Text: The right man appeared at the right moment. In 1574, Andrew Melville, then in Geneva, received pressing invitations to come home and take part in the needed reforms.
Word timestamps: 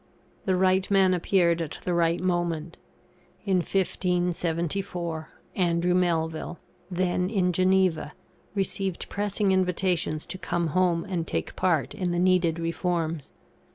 The 0.45 0.55
right 0.55 0.89
man 0.89 1.13
appeared 1.13 1.61
at 1.61 1.77
the 1.83 1.93
right 1.93 2.19
moment. 2.19 2.75
In 3.45 3.57
1574, 3.57 5.29
Andrew 5.55 5.93
Melville, 5.93 6.57
then 6.89 7.29
in 7.29 7.53
Geneva, 7.53 8.13
received 8.55 9.09
pressing 9.09 9.51
invitations 9.51 10.25
to 10.25 10.39
come 10.39 10.69
home 10.69 11.05
and 11.07 11.27
take 11.27 11.55
part 11.55 11.93
in 11.93 12.09
the 12.09 12.17
needed 12.17 12.57
reforms. 12.57 13.31